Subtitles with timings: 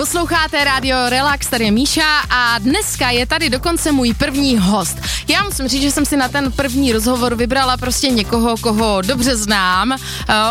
[0.00, 4.98] Posloucháte rádio Relax, tady je Míša a dneska je tady dokonce můj první host.
[5.28, 9.36] Já musím říct, že jsem si na ten první rozhovor vybrala prostě někoho, koho dobře
[9.36, 9.98] znám, eh,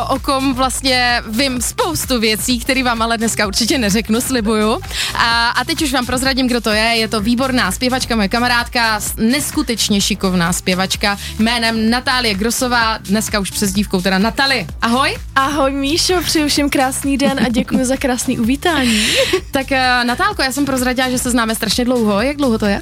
[0.09, 4.79] o kom vlastně vím spoustu věcí, které vám ale dneska určitě neřeknu, slibuju.
[5.15, 6.83] A, a teď už vám prozradím, kdo to je.
[6.83, 13.73] Je to výborná zpěvačka, moje kamarádka, neskutečně šikovná zpěvačka jménem Natálie Grosová, dneska už přes
[13.73, 14.67] dívkou, teda Natali.
[14.81, 15.17] Ahoj.
[15.35, 19.07] Ahoj Míšo, přeju všem krásný den a děkuji za krásný uvítání.
[19.51, 22.21] Tak uh, Natálko, já jsem prozradila, že se známe strašně dlouho.
[22.21, 22.81] Jak dlouho to je?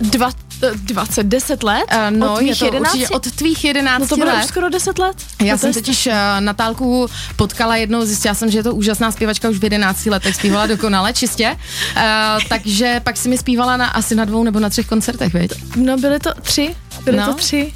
[0.00, 0.30] Dva,
[0.74, 1.84] 20, 10 let?
[1.92, 2.94] Uh, no, od tvých je to 11?
[2.94, 4.40] určitě od tvých 11 No to bylo let.
[4.40, 5.16] už skoro 10 let.
[5.42, 9.48] Já To jsem totiž uh, Natálku potkala jednou, zjistila jsem, že je to úžasná zpěvačka
[9.48, 11.56] už v 11 letech, zpívala dokonale, čistě.
[11.96, 12.02] Uh,
[12.48, 15.52] takže pak si mi zpívala na, asi na dvou nebo na třech koncertech, viď?
[15.76, 17.26] No byly to tři, byly No.
[17.26, 17.72] to tři.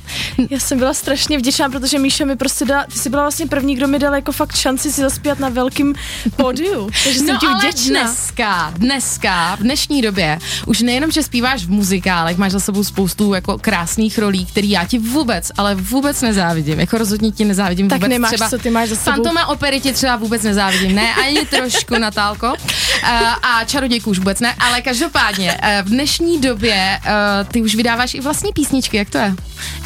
[0.51, 3.77] Já jsem byla strašně vděčná, protože Míša mi prostě dala, ty jsi byla vlastně první,
[3.77, 5.95] kdo mi dal jako fakt šanci si zaspívat na velkým
[6.37, 6.90] pódiu.
[7.04, 8.01] Takže jsem No ti ale vděčná.
[8.02, 13.35] dneska, dneska, v dnešní době, už nejenom, že zpíváš v muzikálech, máš za sebou spoustu
[13.35, 16.80] jako krásných rolí, který já ti vůbec, ale vůbec nezávidím.
[16.80, 18.10] Jako rozhodně ti nezávidím Tak vůbec.
[18.10, 19.10] nemáš, třeba co ty máš za sebou.
[19.16, 22.46] Fantoma opery ti třeba vůbec nezávidím, ne, ani trošku, Natálko.
[22.46, 23.10] Uh,
[23.43, 28.15] a čarodějku už vůbec ne, ale každopádně, uh, v dnešní době uh, ty už vydáváš
[28.15, 29.34] i vlastní písničky, jak to je?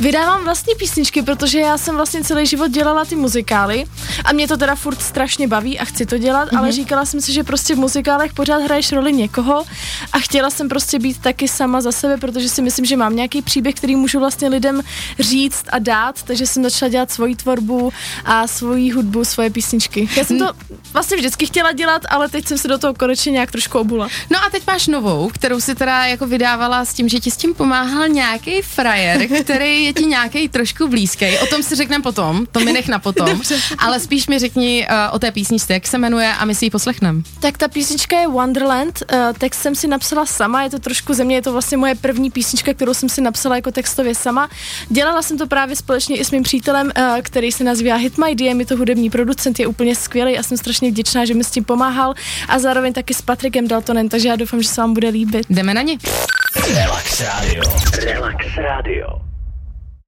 [0.00, 3.84] Vydávám vlastní písničky, protože já jsem vlastně celý život dělala ty muzikály
[4.24, 6.48] a mě to teda furt strašně baví a chci to dělat, Mhm.
[6.50, 6.58] mm-hmm.
[6.58, 9.64] ale říkala jsem si, že prostě v muzikálech pořád hraješ roli někoho
[10.12, 13.42] a chtěla jsem prostě být taky sama za sebe, protože si myslím, že mám nějaký
[13.42, 14.82] příběh, který můžu vlastně lidem
[15.18, 17.92] říct a dát, takže jsem začala dělat svoji tvorbu
[18.24, 20.08] a svoji hudbu, svoje písničky.
[20.16, 20.52] Já jsem to
[20.92, 24.08] vlastně vždycky chtěla dělat, ale teď jsem se do toho konečně nějak trošku obula.
[24.30, 27.36] No a teď máš novou, kterou si teda jako vydávala s tím, že ti s
[27.36, 31.38] tím pomáhal nějaký frajer, který je ti nějaký trošku blízký.
[31.38, 33.40] O tom si řekneme potom, to mi nech na potom.
[33.78, 36.70] Ale spíš mi řekni uh, o té písničce, jak se jmenuje a my si ji
[36.70, 37.22] poslechneme.
[37.40, 41.24] Tak ta písnička je Wonderland, uh, text jsem si napsala sama, je to trošku ze
[41.24, 44.48] mě, je to vlastně moje první písnička, kterou jsem si napsala jako textově sama.
[44.88, 48.34] Dělala jsem to právě společně i s mým přítelem, uh, který se nazývá Hit My
[48.34, 51.50] DM, je to hudební producent, je úplně skvělý a jsem strašně vděčná, že mi s
[51.50, 52.14] tím pomáhal
[52.48, 55.46] a zároveň taky s Patrikem Daltonem, takže já doufám, že se vám bude líbit.
[55.50, 55.98] Jdeme na ně.
[56.74, 57.62] Relax Radio.
[58.04, 59.37] Relax Radio.